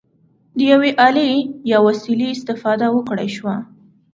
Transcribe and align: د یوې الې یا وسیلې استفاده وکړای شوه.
د 0.57 0.57
یوې 0.71 0.91
الې 1.07 1.29
یا 1.71 1.77
وسیلې 1.87 2.27
استفاده 2.35 2.87
وکړای 2.91 3.29
شوه. 3.37 3.55